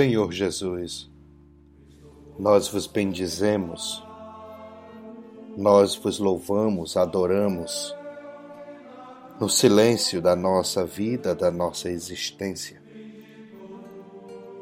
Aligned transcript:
Senhor 0.00 0.32
Jesus, 0.32 1.10
nós 2.38 2.68
vos 2.68 2.86
bendizemos, 2.86 4.02
nós 5.58 5.94
vos 5.94 6.18
louvamos, 6.18 6.96
adoramos, 6.96 7.94
no 9.38 9.46
silêncio 9.46 10.22
da 10.22 10.34
nossa 10.34 10.86
vida, 10.86 11.34
da 11.34 11.50
nossa 11.50 11.90
existência. 11.90 12.82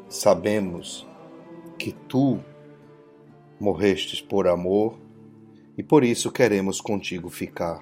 Sabemos 0.09 1.07
que 1.77 1.93
tu 1.93 2.37
morrestes 3.57 4.19
por 4.19 4.45
amor 4.45 4.99
e 5.77 5.81
por 5.81 6.03
isso 6.03 6.33
queremos 6.33 6.81
contigo 6.81 7.29
ficar. 7.29 7.79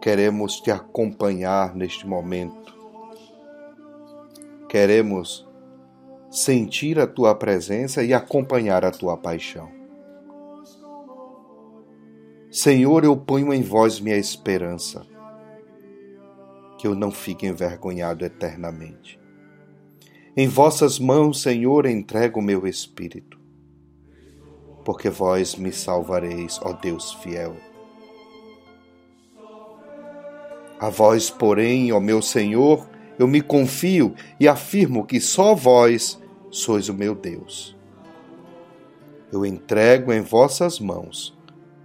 Queremos 0.00 0.60
te 0.60 0.70
acompanhar 0.70 1.74
neste 1.74 2.06
momento. 2.06 2.81
Queremos 4.72 5.46
sentir 6.30 6.98
a 6.98 7.06
tua 7.06 7.34
presença 7.34 8.02
e 8.02 8.14
acompanhar 8.14 8.86
a 8.86 8.90
tua 8.90 9.18
paixão. 9.18 9.70
Senhor, 12.50 13.04
eu 13.04 13.14
ponho 13.14 13.52
em 13.52 13.60
vós 13.62 14.00
minha 14.00 14.16
esperança, 14.16 15.06
que 16.78 16.86
eu 16.86 16.94
não 16.94 17.10
fique 17.10 17.46
envergonhado 17.46 18.24
eternamente. 18.24 19.20
Em 20.34 20.48
vossas 20.48 20.98
mãos, 20.98 21.42
Senhor, 21.42 21.84
entrego 21.84 22.40
o 22.40 22.42
meu 22.42 22.66
espírito, 22.66 23.38
porque 24.86 25.10
vós 25.10 25.54
me 25.54 25.70
salvareis, 25.70 26.58
ó 26.62 26.72
Deus 26.72 27.12
fiel. 27.12 27.54
A 30.80 30.88
vós, 30.88 31.28
porém, 31.28 31.92
ó 31.92 32.00
meu 32.00 32.22
Senhor, 32.22 32.90
eu 33.22 33.28
me 33.28 33.40
confio 33.40 34.14
e 34.40 34.48
afirmo 34.48 35.06
que 35.06 35.20
só 35.20 35.54
vós 35.54 36.20
sois 36.50 36.88
o 36.88 36.94
meu 36.94 37.14
Deus. 37.14 37.76
Eu 39.32 39.46
entrego 39.46 40.12
em 40.12 40.20
vossas 40.20 40.80
mãos 40.80 41.32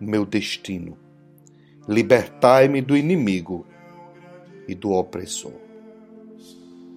meu 0.02 0.26
destino. 0.26 0.98
Libertai-me 1.88 2.82
do 2.82 2.98
inimigo 2.98 3.68
e 4.68 4.74
do 4.74 4.92
opressor. 4.92 5.54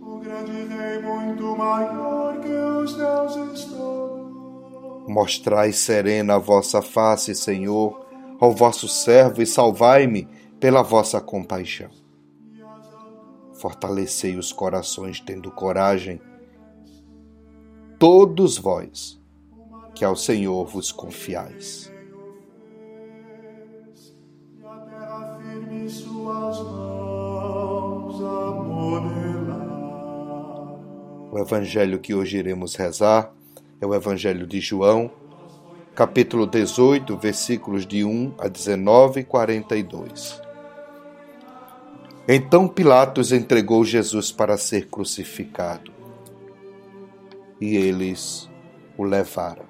O 0.01 0.19
grande 0.19 0.53
rei 0.53 0.99
muito 1.03 1.57
maior 1.57 2.41
que 2.41 2.49
os 2.49 2.95
deuses 2.97 3.65
todos. 3.67 5.07
Mostrai 5.07 5.71
serena 5.73 6.37
a 6.37 6.39
vossa 6.39 6.81
face, 6.81 7.35
Senhor, 7.35 8.07
ao 8.41 8.53
vosso 8.53 8.89
servo 8.89 9.43
e 9.43 9.47
salvai-me 9.47 10.27
pela 10.59 10.83
vossa 10.83 11.21
compaixão. 11.21 11.91
Fortalecei 13.61 14.39
os 14.39 14.53
corações 14.53 15.21
tendo 15.21 15.51
coragem, 15.51 16.19
todos 17.99 18.57
vós 18.57 19.21
que 19.95 20.03
ao 20.03 20.17
Senhor 20.17 20.67
vos 20.67 20.91
confiais. 20.91 21.93
O 31.31 31.39
evangelho 31.39 31.99
que 31.99 32.15
hoje 32.15 32.39
iremos 32.39 32.75
rezar 32.77 33.31
é 33.79 33.87
o 33.87 33.95
evangelho 33.95 34.47
de 34.47 34.59
João, 34.59 35.11
capítulo 35.95 36.47
18, 36.47 37.15
versículos 37.19 37.87
de 37.87 38.07
1 38.07 38.37
a 38.39 38.49
19 38.49 39.21
e 39.21 39.25
42. 39.25 40.50
Então 42.29 42.69
Pilatos 42.69 43.33
entregou 43.33 43.85
Jesus 43.85 44.31
para 44.31 44.57
ser 44.57 44.89
crucificado. 44.89 45.93
E 47.61 47.77
eles 47.77 48.49
o 48.97 49.05
levaram. 49.05 49.65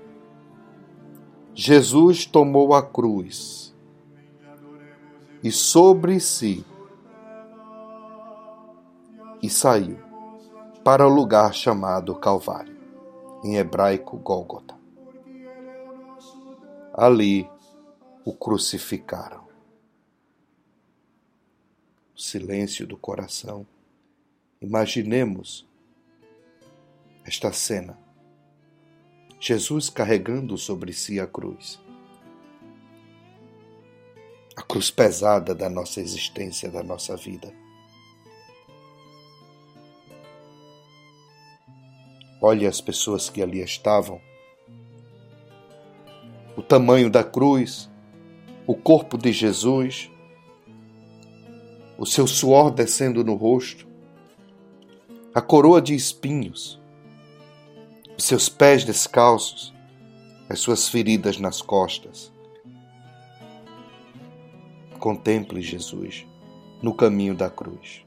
Jesus 1.55 2.25
tomou 2.27 2.75
a 2.75 2.83
cruz 2.83 3.75
e 5.43 5.50
sobre 5.50 6.21
si 6.21 6.65
e 9.43 9.49
saiu 9.49 9.99
para 10.84 11.06
o 11.06 11.11
lugar 11.11 11.55
chamado 11.55 12.15
Calvário, 12.15 12.77
em 13.43 13.56
hebraico 13.56 14.17
Gólgota. 14.19 14.75
Ali 16.94 17.49
o 18.25 18.32
crucificaram. 18.32 19.40
Silêncio 22.20 22.86
do 22.86 22.98
coração. 22.98 23.66
Imaginemos 24.60 25.66
esta 27.25 27.50
cena. 27.50 27.98
Jesus 29.41 29.88
carregando 29.88 30.58
sobre 30.58 30.92
si 30.92 31.19
a 31.19 31.26
cruz. 31.26 31.81
A 34.54 34.60
cruz 34.60 34.91
pesada 34.91 35.54
da 35.54 35.70
nossa 35.70 35.98
existência, 35.98 36.70
da 36.70 36.82
nossa 36.82 37.16
vida. 37.16 37.50
Olhe 42.38 42.66
as 42.66 42.82
pessoas 42.82 43.31
que 43.31 43.41
ali 43.41 43.62
estavam. 43.62 44.20
O 46.54 46.62
tamanho 46.62 47.08
da 47.08 47.25
cruz, 47.25 47.88
o 48.66 48.75
corpo 48.75 49.16
de 49.16 49.32
Jesus, 49.32 50.09
o 52.00 52.06
seu 52.06 52.27
suor 52.27 52.71
descendo 52.71 53.22
no 53.22 53.34
rosto, 53.34 53.87
a 55.34 55.43
coroa 55.43 55.83
de 55.83 55.94
espinhos, 55.94 56.81
os 58.16 58.25
seus 58.25 58.49
pés 58.49 58.84
descalços, 58.84 59.75
as 60.49 60.61
suas 60.61 60.88
feridas 60.88 61.37
nas 61.37 61.61
costas. 61.61 62.33
Contemple 64.99 65.61
Jesus 65.61 66.27
no 66.83 66.94
caminho 66.94 67.34
da 67.34 67.50
cruz. 67.50 68.03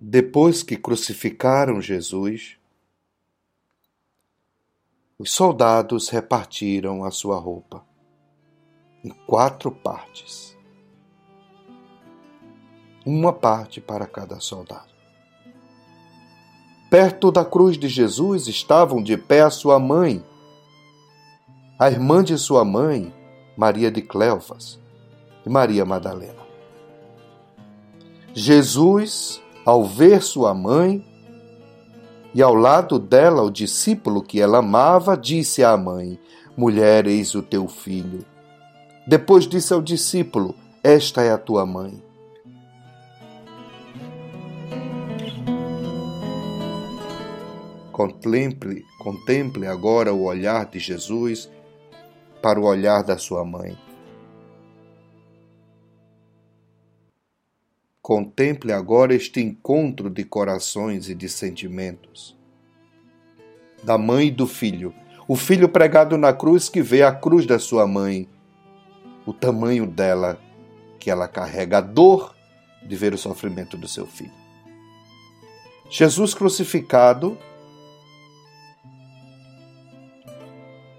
Depois 0.00 0.62
que 0.62 0.74
crucificaram 0.74 1.82
Jesus, 1.82 2.56
os 5.18 5.32
soldados 5.32 6.08
repartiram 6.08 7.04
a 7.04 7.10
sua 7.10 7.38
roupa 7.38 7.82
em 9.02 9.10
quatro 9.26 9.70
partes. 9.70 10.56
Uma 13.04 13.32
parte 13.32 13.80
para 13.80 14.06
cada 14.06 14.40
soldado. 14.40 14.94
Perto 16.90 17.30
da 17.30 17.44
cruz 17.44 17.78
de 17.78 17.88
Jesus 17.88 18.46
estavam 18.46 19.02
de 19.02 19.16
pé 19.16 19.42
a 19.42 19.50
sua 19.50 19.78
mãe, 19.78 20.24
a 21.78 21.90
irmã 21.90 22.22
de 22.22 22.36
sua 22.36 22.64
mãe, 22.64 23.14
Maria 23.56 23.90
de 23.90 24.02
Cleofas, 24.02 24.78
e 25.44 25.48
Maria 25.48 25.84
Madalena. 25.84 26.44
Jesus 28.34 29.40
ao 29.64 29.84
ver 29.84 30.22
sua 30.22 30.52
mãe 30.52 31.04
e 32.36 32.42
ao 32.42 32.54
lado 32.54 32.98
dela 32.98 33.40
o 33.40 33.50
discípulo 33.50 34.22
que 34.22 34.42
ela 34.42 34.58
amava, 34.58 35.16
disse 35.16 35.64
à 35.64 35.74
mãe: 35.74 36.20
Mulher, 36.54 37.06
eis 37.06 37.34
o 37.34 37.40
teu 37.42 37.66
filho. 37.66 38.26
Depois 39.06 39.48
disse 39.48 39.72
ao 39.72 39.80
discípulo: 39.80 40.54
Esta 40.84 41.22
é 41.22 41.32
a 41.32 41.38
tua 41.38 41.64
mãe. 41.64 41.98
Contemple, 47.90 48.84
contemple 48.98 49.66
agora 49.66 50.12
o 50.12 50.24
olhar 50.24 50.66
de 50.66 50.78
Jesus 50.78 51.50
para 52.42 52.60
o 52.60 52.64
olhar 52.64 53.02
da 53.02 53.16
sua 53.16 53.46
mãe. 53.46 53.78
Contemple 58.06 58.72
agora 58.72 59.12
este 59.12 59.40
encontro 59.40 60.08
de 60.08 60.22
corações 60.22 61.08
e 61.08 61.14
de 61.16 61.28
sentimentos. 61.28 62.36
Da 63.82 63.98
mãe 63.98 64.28
e 64.28 64.30
do 64.30 64.46
filho, 64.46 64.94
o 65.26 65.34
filho 65.34 65.68
pregado 65.68 66.16
na 66.16 66.32
cruz 66.32 66.68
que 66.68 66.80
vê 66.80 67.02
a 67.02 67.10
cruz 67.10 67.46
da 67.46 67.58
sua 67.58 67.84
mãe, 67.84 68.28
o 69.26 69.32
tamanho 69.32 69.88
dela 69.88 70.40
que 71.00 71.10
ela 71.10 71.26
carrega, 71.26 71.78
a 71.78 71.80
dor 71.80 72.32
de 72.80 72.94
ver 72.94 73.12
o 73.12 73.18
sofrimento 73.18 73.76
do 73.76 73.88
seu 73.88 74.06
filho. 74.06 74.30
Jesus 75.90 76.32
crucificado, 76.32 77.36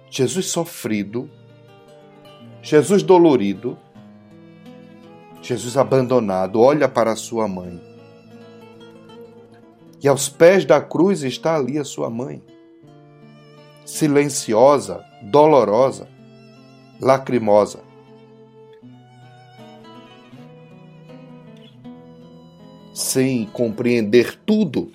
Jesus 0.10 0.48
sofrido, 0.48 1.32
Jesus 2.62 3.02
dolorido, 3.02 3.78
Jesus 5.48 5.78
abandonado 5.78 6.60
olha 6.60 6.90
para 6.90 7.16
sua 7.16 7.48
mãe. 7.48 7.82
E 10.04 10.06
aos 10.06 10.28
pés 10.28 10.66
da 10.66 10.82
cruz 10.82 11.24
está 11.24 11.56
ali 11.56 11.80
a 11.80 11.86
sua 11.86 12.10
mãe, 12.10 12.44
silenciosa, 13.86 15.06
dolorosa, 15.22 16.10
lacrimosa. 17.00 17.80
Sem 22.94 23.46
compreender 23.46 24.38
tudo, 24.46 24.92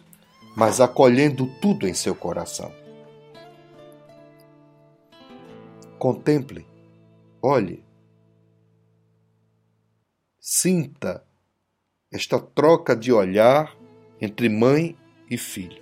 mas 0.54 0.82
acolhendo 0.82 1.46
tudo 1.62 1.88
em 1.88 1.94
seu 1.94 2.14
coração. 2.14 2.70
Contemple, 5.98 6.66
olhe, 7.40 7.82
sinta 10.44 11.24
esta 12.10 12.36
troca 12.36 12.96
de 12.96 13.12
olhar 13.12 13.76
entre 14.20 14.48
mãe 14.48 14.98
e 15.30 15.38
filho. 15.38 15.80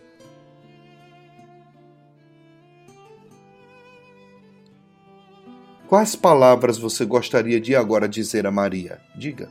Quais 5.89 6.15
palavras 6.15 6.77
você 6.77 7.07
gostaria 7.07 7.59
de 7.59 7.75
agora 7.75 8.07
dizer 8.07 8.47
a 8.47 8.51
Maria? 8.51 9.01
Diga. 9.17 9.51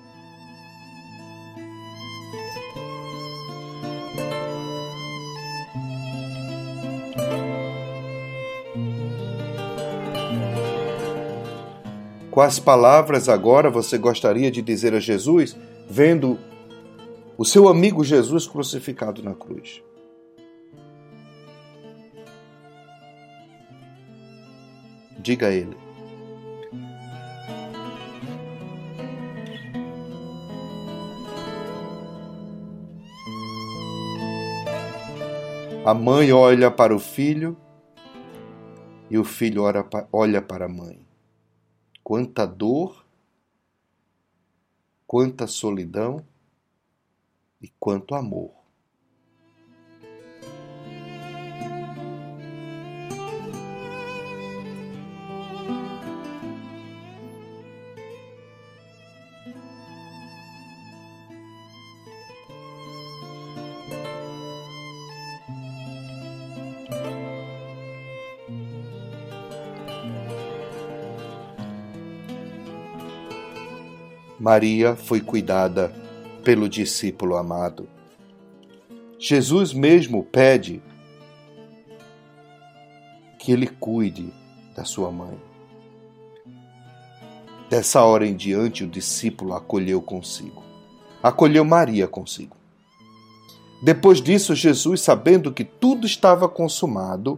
Quais 12.39 12.57
palavras 12.57 13.27
agora 13.27 13.69
você 13.69 13.97
gostaria 13.97 14.49
de 14.49 14.61
dizer 14.61 14.93
a 14.93 14.99
Jesus, 15.01 15.57
vendo 15.89 16.39
o 17.37 17.43
seu 17.43 17.67
amigo 17.67 18.01
Jesus 18.01 18.47
crucificado 18.47 19.21
na 19.21 19.35
cruz? 19.35 19.83
Diga 25.19 25.47
a 25.47 25.51
ele. 25.51 25.75
A 35.83 35.93
mãe 35.93 36.31
olha 36.31 36.71
para 36.71 36.95
o 36.95 36.99
filho 36.99 37.57
e 39.09 39.17
o 39.17 39.25
filho 39.25 39.63
olha 40.13 40.41
para 40.41 40.63
a 40.63 40.69
mãe. 40.69 41.08
Quanta 42.09 42.47
dor, 42.47 43.05
quanta 45.05 45.45
solidão 45.45 46.25
e 47.61 47.67
quanto 47.79 48.15
amor. 48.15 48.58
Maria 74.39 74.95
foi 74.95 75.19
cuidada 75.19 75.93
pelo 76.45 76.69
discípulo 76.69 77.35
amado. 77.35 77.89
Jesus 79.19 79.73
mesmo 79.73 80.23
pede 80.23 80.81
que 83.37 83.51
ele 83.51 83.67
cuide 83.67 84.33
da 84.73 84.85
sua 84.85 85.11
mãe. 85.11 85.37
Dessa 87.69 88.01
hora 88.03 88.25
em 88.25 88.35
diante, 88.35 88.85
o 88.85 88.87
discípulo 88.87 89.53
acolheu 89.53 90.01
consigo. 90.01 90.63
Acolheu 91.21 91.65
Maria 91.65 92.07
consigo. 92.07 92.55
Depois 93.83 94.21
disso, 94.21 94.55
Jesus, 94.55 95.01
sabendo 95.01 95.51
que 95.51 95.65
tudo 95.65 96.07
estava 96.07 96.47
consumado 96.47 97.37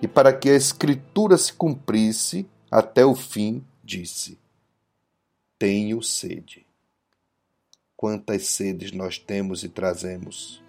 e 0.00 0.06
para 0.06 0.32
que 0.32 0.48
a 0.48 0.54
Escritura 0.54 1.36
se 1.36 1.52
cumprisse 1.52 2.46
até 2.70 3.04
o 3.04 3.16
fim, 3.16 3.64
disse: 3.84 4.38
tenho 5.58 6.02
sede. 6.02 6.66
Quantas 7.96 8.48
sedes 8.48 8.92
nós 8.92 9.18
temos 9.18 9.64
e 9.64 9.68
trazemos. 9.68 10.62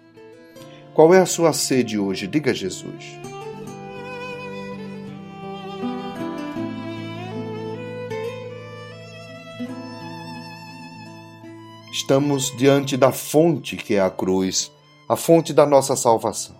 Qual 0.94 1.12
é 1.12 1.18
a 1.18 1.26
sua 1.26 1.52
sede 1.52 1.98
hoje? 1.98 2.26
Diga 2.26 2.54
Jesus. 2.54 3.04
Estamos 11.92 12.56
diante 12.56 12.96
da 12.96 13.12
fonte 13.12 13.76
que 13.76 13.94
é 13.94 14.00
a 14.00 14.08
cruz, 14.08 14.72
a 15.08 15.16
fonte 15.16 15.52
da 15.52 15.66
nossa 15.66 15.94
salvação. 15.94 16.56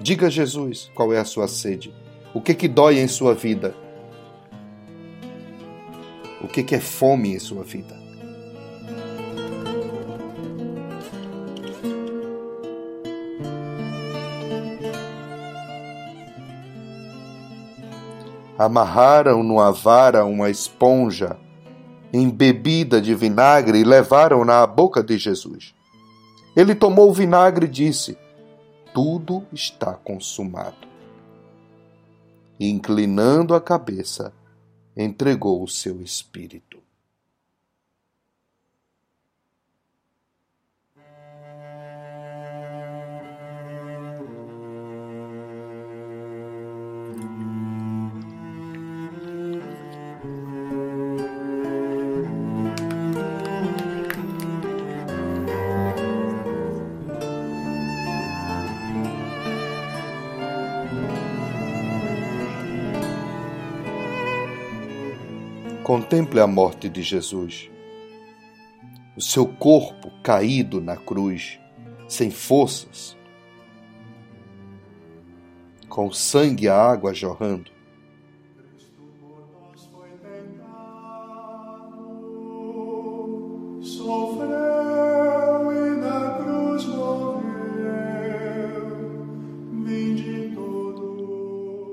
Diga 0.00 0.30
Jesus 0.30 0.90
qual 0.94 1.12
é 1.12 1.18
a 1.18 1.24
sua 1.24 1.46
sede. 1.46 1.92
O 2.32 2.40
que 2.40 2.54
que 2.54 2.68
dói 2.68 2.98
em 2.98 3.08
sua 3.08 3.34
vida? 3.34 3.74
O 6.40 6.46
que 6.46 6.74
é 6.74 6.80
fome 6.80 7.34
em 7.34 7.38
sua 7.38 7.64
vida? 7.64 7.96
Amarraram 18.58 19.42
numa 19.42 19.70
vara 19.70 20.24
uma 20.24 20.50
esponja 20.50 21.38
embebida 22.12 23.00
de 23.00 23.14
vinagre 23.14 23.78
e 23.78 23.84
levaram-na 23.84 24.62
à 24.62 24.66
boca 24.66 25.02
de 25.02 25.16
Jesus. 25.16 25.74
Ele 26.56 26.74
tomou 26.74 27.08
o 27.08 27.12
vinagre 27.12 27.66
e 27.66 27.70
disse: 27.70 28.18
Tudo 28.92 29.44
está 29.52 29.94
consumado. 29.94 30.88
E 32.58 32.68
inclinando 32.68 33.54
a 33.54 33.60
cabeça, 33.60 34.32
entregou 34.98 35.62
o 35.62 35.68
seu 35.68 36.02
espírito. 36.02 36.67
Contemple 65.88 66.38
a 66.38 66.46
morte 66.46 66.86
de 66.86 67.00
Jesus. 67.00 67.70
O 69.16 69.22
seu 69.22 69.46
corpo 69.46 70.10
caído 70.22 70.82
na 70.82 70.98
cruz, 70.98 71.58
sem 72.06 72.30
forças, 72.30 73.16
com 75.88 76.12
sangue 76.12 76.66
e 76.66 76.68
a 76.68 76.76
água 76.76 77.14
jorrando. 77.14 77.70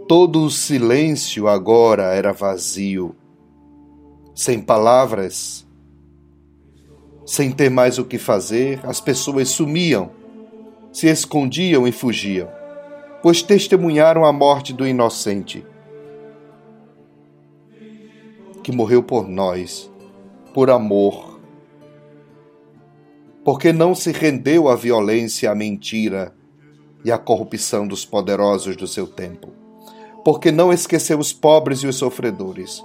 Todo 0.06 0.44
o 0.44 0.52
silêncio 0.52 1.48
agora 1.48 2.14
era 2.14 2.34
vazio 2.34 3.16
sem 4.46 4.62
palavras, 4.62 5.66
sem 7.26 7.52
ter 7.52 7.68
mais 7.72 7.98
o 7.98 8.06
que 8.06 8.20
fazer, 8.20 8.80
as 8.84 9.02
pessoas 9.02 9.50
sumiam, 9.50 10.12
se 10.94 11.08
escondiam 11.08 11.88
e 11.88 11.92
fugiam, 11.92 12.48
pois 13.24 13.42
testemunharam 13.42 14.24
a 14.24 14.32
morte 14.32 14.72
do 14.72 14.88
inocente, 14.88 15.66
que 18.62 18.72
morreu 18.72 19.02
por 19.02 19.28
nós, 19.28 19.92
por 20.54 20.70
amor, 20.70 21.40
porque 23.44 23.74
não 23.74 23.96
se 23.96 24.12
rendeu 24.12 24.70
à 24.70 24.76
violência, 24.76 25.50
à 25.50 25.56
mentira 25.56 26.36
e 27.04 27.12
à 27.12 27.18
corrupção 27.18 27.88
dos 27.88 28.06
poderosos 28.06 28.78
do 28.78 28.88
seu 28.88 29.08
tempo, 29.08 29.50
porque 30.24 30.52
não 30.52 30.72
esqueceu 30.72 31.18
os 31.18 31.34
pobres 31.34 31.80
e 31.80 31.88
os 31.88 31.96
sofredores 31.96 32.84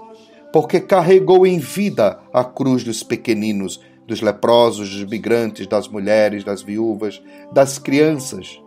porque 0.53 0.81
carregou 0.81 1.47
em 1.47 1.59
vida 1.59 2.21
a 2.33 2.45
cruz 2.45 2.83
dos 2.83 3.03
pequeninos, 3.03 3.81
dos 4.07 4.21
leprosos, 4.21 4.91
dos 4.91 5.05
migrantes, 5.05 5.67
das 5.67 5.87
mulheres, 5.87 6.43
das 6.43 6.63
viúvas, 6.63 7.23
das 7.53 7.79
crianças, 7.79 8.61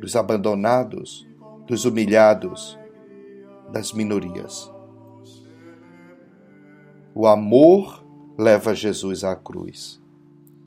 dos 0.00 0.14
abandonados, 0.14 1.26
dos 1.66 1.84
humilhados, 1.84 2.78
das 3.72 3.92
minorias. 3.92 4.72
O 7.14 7.26
amor 7.26 8.04
leva 8.38 8.74
Jesus 8.74 9.24
à 9.24 9.34
cruz. 9.34 10.00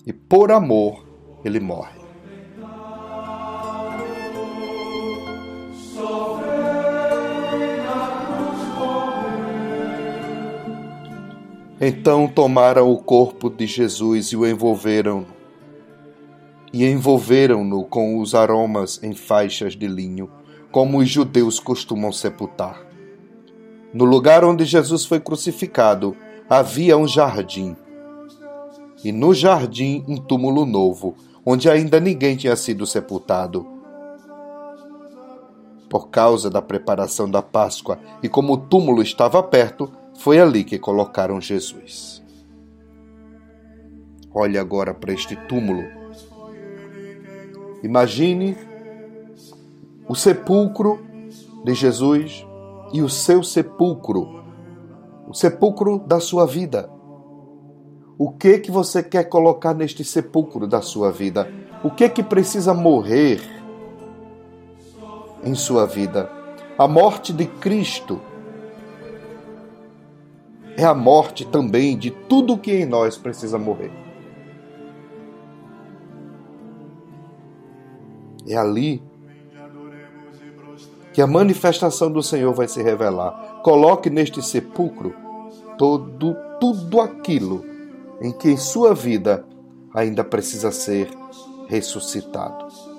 E 0.05 0.11
por 0.11 0.51
amor, 0.51 1.05
ele 1.45 1.59
morre. 1.59 2.00
Então 11.83 12.27
tomaram 12.27 12.91
o 12.91 12.97
corpo 12.99 13.49
de 13.49 13.65
Jesus 13.65 14.27
e 14.27 14.37
o 14.37 14.45
envolveram 14.45 15.25
e 16.71 16.85
envolveram-no 16.85 17.83
com 17.85 18.19
os 18.19 18.35
aromas 18.35 19.01
em 19.01 19.13
faixas 19.15 19.75
de 19.75 19.87
linho, 19.87 20.29
como 20.71 20.99
os 20.99 21.09
judeus 21.09 21.59
costumam 21.59 22.11
sepultar. 22.11 22.79
No 23.91 24.05
lugar 24.05 24.45
onde 24.45 24.63
Jesus 24.63 25.05
foi 25.05 25.19
crucificado 25.19 26.15
havia 26.47 26.95
um 26.95 27.07
jardim. 27.07 27.75
E 29.03 29.11
no 29.11 29.33
jardim 29.33 30.05
um 30.07 30.17
túmulo 30.17 30.67
novo, 30.67 31.15
onde 31.43 31.67
ainda 31.67 31.99
ninguém 31.99 32.37
tinha 32.37 32.55
sido 32.55 32.85
sepultado. 32.85 33.65
Por 35.89 36.09
causa 36.09 36.47
da 36.47 36.61
preparação 36.61 37.27
da 37.27 37.41
Páscoa 37.41 37.97
e 38.21 38.29
como 38.29 38.53
o 38.53 38.57
túmulo 38.57 39.01
estava 39.01 39.41
perto, 39.41 39.91
foi 40.21 40.39
ali 40.39 40.63
que 40.63 40.77
colocaram 40.77 41.41
Jesus. 41.41 42.21
Olhe 44.31 44.55
agora 44.55 44.93
para 44.93 45.11
este 45.11 45.35
túmulo. 45.35 45.83
Imagine 47.81 48.55
o 50.07 50.13
sepulcro 50.13 50.99
de 51.65 51.73
Jesus 51.73 52.45
e 52.93 53.01
o 53.01 53.09
seu 53.09 53.41
sepulcro, 53.41 54.43
o 55.27 55.33
sepulcro 55.33 55.97
da 55.97 56.19
sua 56.19 56.45
vida. 56.45 56.87
O 58.15 58.31
que 58.31 58.59
que 58.59 58.69
você 58.69 59.01
quer 59.01 59.23
colocar 59.23 59.73
neste 59.73 60.03
sepulcro 60.03 60.67
da 60.67 60.83
sua 60.83 61.11
vida? 61.11 61.51
O 61.83 61.89
que 61.89 62.07
que 62.07 62.21
precisa 62.21 62.75
morrer 62.75 63.41
em 65.43 65.55
sua 65.55 65.87
vida? 65.87 66.31
A 66.77 66.87
morte 66.87 67.33
de 67.33 67.47
Cristo 67.47 68.21
é 70.77 70.83
a 70.83 70.93
morte 70.93 71.45
também 71.45 71.97
de 71.97 72.11
tudo 72.11 72.57
que 72.57 72.71
em 72.71 72.85
nós 72.85 73.17
precisa 73.17 73.57
morrer. 73.57 73.91
É 78.47 78.55
ali 78.55 79.01
que 81.13 81.21
a 81.21 81.27
manifestação 81.27 82.11
do 82.11 82.23
Senhor 82.23 82.53
vai 82.53 82.67
se 82.67 82.81
revelar. 82.81 83.61
Coloque 83.63 84.09
neste 84.09 84.41
sepulcro 84.41 85.13
todo 85.77 86.35
tudo 86.59 87.01
aquilo 87.01 87.65
em 88.21 88.31
que 88.31 88.49
em 88.49 88.57
sua 88.57 88.93
vida 88.93 89.43
ainda 89.93 90.23
precisa 90.23 90.71
ser 90.71 91.09
ressuscitado. 91.67 92.90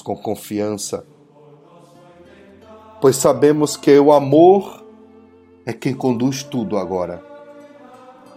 Coloquemos 0.00 0.02
com 0.02 0.16
confiança 0.16 1.04
pois 3.00 3.16
sabemos 3.16 3.76
que 3.76 3.98
o 3.98 4.12
amor 4.12 4.84
é 5.64 5.72
quem 5.72 5.94
conduz 5.94 6.42
tudo 6.42 6.76
agora. 6.76 7.24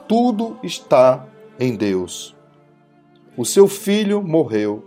Tudo 0.07 0.59
está 0.61 1.27
em 1.59 1.75
Deus. 1.75 2.35
O 3.37 3.45
seu 3.45 3.67
filho 3.67 4.21
morreu, 4.21 4.83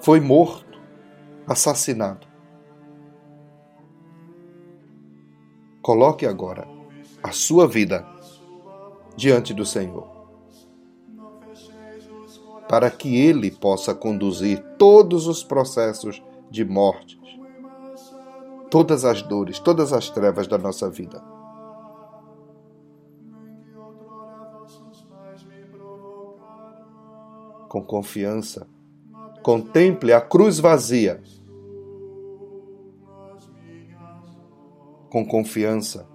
foi 0.00 0.20
morto, 0.20 0.80
assassinado. 1.46 2.26
Coloque 5.82 6.24
agora 6.24 6.68
a 7.22 7.32
sua 7.32 7.66
vida 7.66 8.06
diante 9.16 9.52
do 9.52 9.66
Senhor, 9.66 10.19
para 12.70 12.88
que 12.88 13.16
Ele 13.16 13.50
possa 13.50 13.92
conduzir 13.92 14.62
todos 14.78 15.26
os 15.26 15.42
processos 15.42 16.22
de 16.48 16.64
morte 16.64 17.20
todas 18.70 19.04
as 19.04 19.20
dores, 19.20 19.58
todas 19.58 19.92
as 19.92 20.08
trevas 20.08 20.46
da 20.46 20.56
nossa 20.56 20.88
vida. 20.88 21.20
Com 27.68 27.82
confiança, 27.82 28.66
contemple 29.42 30.12
a 30.12 30.20
cruz 30.20 30.58
vazia. 30.58 31.20
Com 35.10 35.26
confiança, 35.26 36.08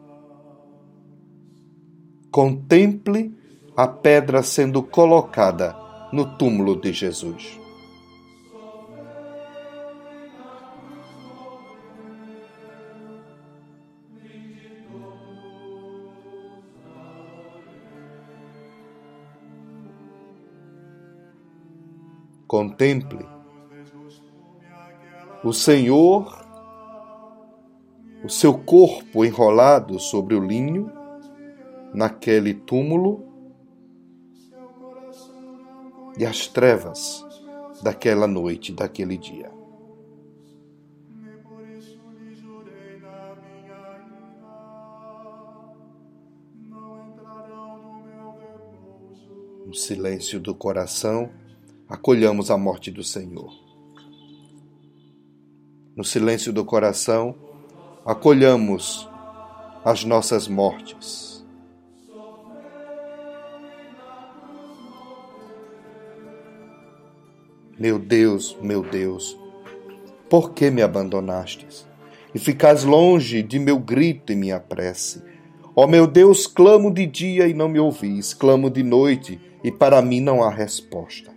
contemple 2.32 3.38
a 3.76 3.88
pedra 3.88 4.42
sendo 4.42 4.82
colocada 4.82 5.85
no 6.16 6.38
túmulo 6.38 6.78
de 6.78 6.94
Jesus. 6.94 7.60
Contemple 22.48 23.26
o 25.44 25.52
Senhor, 25.52 26.44
o 28.24 28.30
seu 28.30 28.58
corpo 28.58 29.26
enrolado 29.26 30.00
sobre 30.00 30.34
o 30.34 30.40
linho, 30.40 30.90
naquele 31.94 32.54
túmulo, 32.54 33.35
e 36.18 36.26
as 36.26 36.48
trevas 36.48 37.26
daquela 37.82 38.28
noite, 38.28 38.72
daquele 38.72 39.18
dia. 39.18 39.52
No 49.66 49.74
silêncio 49.74 50.40
do 50.40 50.56
coração, 50.56 51.30
acolhamos 51.90 52.50
a 52.50 52.58
morte 52.58 52.90
do 52.90 53.04
Senhor. 53.04 53.52
No 55.96 56.04
silêncio 56.04 56.54
do 56.54 56.64
coração, 56.64 57.36
acolhamos 58.06 59.10
as 59.84 60.04
nossas 60.04 60.48
mortes. 60.48 61.35
Meu 67.78 68.00
Deus, 68.00 68.58
meu 68.62 68.82
Deus, 68.82 69.38
por 70.30 70.54
que 70.54 70.72
me 70.72 70.82
abandonastes? 70.82 71.86
E 72.34 72.40
ficais 72.40 72.84
longe 72.84 73.44
de 73.44 73.60
meu 73.60 73.78
grito 73.78 74.32
e 74.32 74.36
minha 74.36 74.60
prece. 74.60 75.22
Ó 75.76 75.86
meu 75.86 76.08
Deus, 76.08 76.48
clamo 76.48 76.94
de 76.94 77.06
dia 77.06 77.48
e 77.48 77.54
não 77.54 77.68
me 77.68 77.80
ouvis, 77.80 78.34
clamo 78.34 78.70
de 78.70 78.82
noite 78.82 79.40
e 79.62 79.72
para 79.72 80.02
mim 80.02 80.22
não 80.22 80.42
há 80.42 80.50
resposta. 80.50 81.36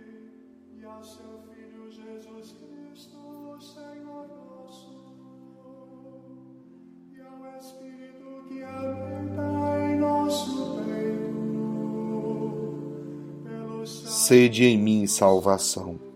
sede 14.29 14.63
em 14.63 14.77
mim 14.77 15.07
salvação. 15.07 16.08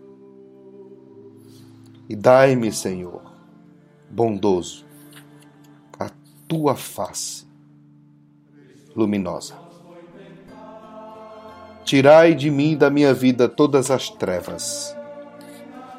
E 2.14 2.16
dai-me, 2.16 2.70
Senhor, 2.70 3.22
bondoso, 4.08 4.84
a 5.98 6.08
tua 6.46 6.76
face 6.76 7.44
luminosa. 8.94 9.56
Tirai 11.84 12.36
de 12.36 12.52
mim 12.52 12.76
da 12.76 12.88
minha 12.88 13.12
vida 13.12 13.48
todas 13.48 13.90
as 13.90 14.10
trevas 14.10 14.96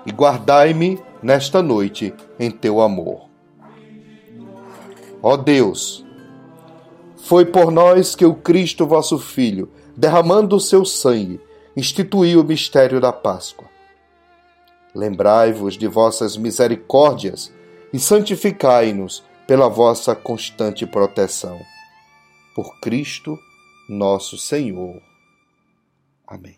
e 0.05 0.11
guardai-me 0.13 1.03
nesta 1.21 1.61
noite 1.61 2.13
em 2.39 2.49
teu 2.49 2.79
amor. 2.79 3.27
Ó 5.21 5.35
Deus, 5.35 6.05
foi 7.17 7.43
por 7.43 7.69
nós 7.71 8.15
que 8.15 8.25
o 8.25 8.35
Cristo, 8.35 8.87
vosso 8.87 9.19
Filho, 9.19 9.69
derramando 9.97 10.55
o 10.55 10.61
seu 10.61 10.85
sangue, 10.85 11.41
instituiu 11.75 12.39
o 12.39 12.45
mistério 12.45 13.01
da 13.01 13.11
Páscoa. 13.11 13.74
Lembrai-vos 14.95 15.77
de 15.77 15.87
vossas 15.87 16.37
misericórdias 16.37 17.53
e 17.91 17.99
santificai-nos 17.99 19.23
pela 19.45 19.67
vossa 19.67 20.15
constante 20.15 20.87
proteção. 20.87 21.59
Por 22.55 22.79
Cristo 22.79 23.37
nosso 23.89 24.37
Senhor. 24.37 25.01
Amém. 26.25 26.57